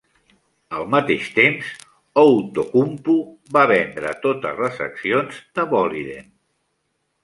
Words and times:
Al 0.77 0.87
mateix 0.93 1.27
temps, 1.35 1.69
Outokumpu 2.23 3.19
va 3.59 3.69
vendre 3.75 4.17
totes 4.27 4.67
les 4.67 4.85
accions 4.91 5.41
de 5.61 5.71
Boliden. 5.79 6.31